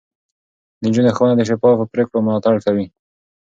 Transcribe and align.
د 0.81 0.83
نجونو 0.85 1.09
ښوونه 1.15 1.33
د 1.37 1.41
شفافو 1.49 1.89
پرېکړو 1.93 2.25
ملاتړ 2.25 2.55
کوي. 2.65 2.85